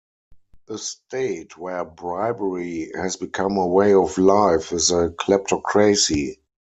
[0.69, 6.37] A state where bribery has become a way of life is a kleptocracy.